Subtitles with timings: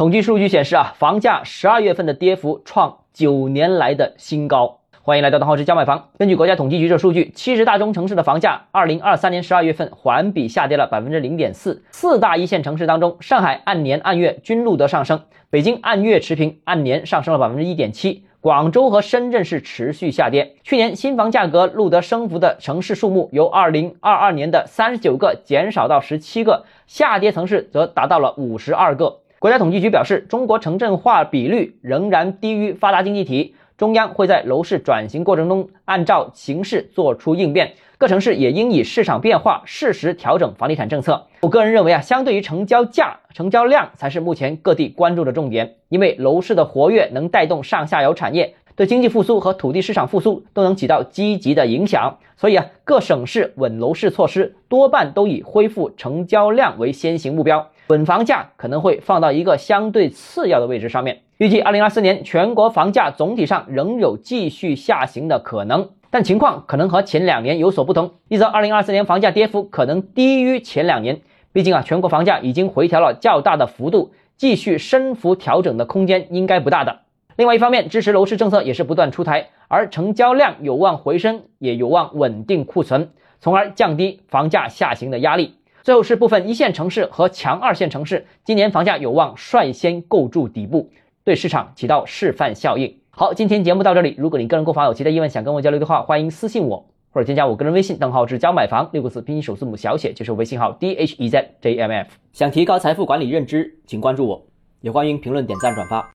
[0.00, 4.78] 统计数据显示啊，房价十二月份的跌幅创九年来的新高。
[5.02, 6.08] 欢迎来到邓浩之教买房。
[6.16, 11.84] 根据国家统计局的数据，七十大中城市的房价，二零二三年十二月份环比下跌了百分之零点四。
[11.90, 18.24] 四大一线城市当中，上海按年按月均录得上升，北京按月持平，按年上升了百分之一点七。
[18.40, 20.54] 广州和深圳是持续下跌。
[20.64, 29.18] 去年新房价格录得升幅的城市数目由二零二二年的三十九个减少到十七个，下跌城市则达到了五十二个。
[29.40, 37.72] 国家统计局表示，中国城镇化比率仍然低于发达经济体，中央会在楼市转型过程中按照形势做出应变。
[37.96, 41.26] 各城市也应以市场变化适时调整房地产政策。
[41.40, 45.76] 我个人认为啊，相对于成交价，成交量才是目前各地关注的重点。
[45.88, 52.18] 因为楼市的活跃能带动上下游产业，对经济复苏和土地市场复苏都能起到积极的影响。
[52.36, 61.22] 所以啊，各省市稳楼市措施多半都以恢复成交量为先行目标，稳房价可能会放到一个相对次要的位置上面。
[61.38, 65.88] 预计二零二四年全国房价总体上仍有继续下行的可能。
[66.08, 71.20] 但情况可能和前两年有所不同，一则二零二四年房价跌幅可能低于前两年，
[71.52, 77.00] 毕竟啊，全国房价已经回调了较大的幅度，继续升幅调整的空间应该不大的。
[77.34, 85.56] 另外一方面，支持楼市政策也是不断出台，而成交量有望回升，也有望稳定库存，从而降低房价下行的压力。
[85.82, 90.90] 最后是部分一线城市和强二线城市，今年房价有望率先构筑底部，
[91.24, 92.96] 对市场起到示范效应。
[93.10, 94.14] 好，今天节目到这里。
[94.18, 102.08] 如果你个人购房有其他疑问，想跟我交流的话，欢迎私信我或者添加我个人微信账号是教买房六个字拼音首字母小写就是微信号 d h e z j m f。
[102.32, 104.46] 想提高财富管理认知，请关注我，
[104.80, 106.08] 也欢迎评论点赞转发。